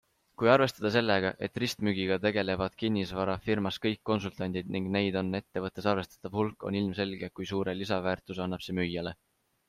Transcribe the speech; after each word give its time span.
Kui 0.41 0.47
arvestada 0.51 0.89
sellega, 0.93 1.31
et 1.47 1.57
ristmüügiga 1.63 2.15
tegelevad 2.23 2.77
kinnisvara 2.83 3.35
firmas 3.47 3.77
kõik 3.83 3.99
konsultandid 4.09 4.71
ning 4.75 4.87
neid 4.95 5.17
on 5.21 5.29
ettevõttes 5.41 5.89
arvestatav 5.91 6.39
hulk, 6.39 6.65
on 6.71 6.79
ilmselge 6.79 7.29
kui 7.41 7.51
suure 7.51 7.77
lisaväärtuse 7.83 8.43
annab 8.47 8.65
see 8.69 8.77
müüjale. 8.81 9.13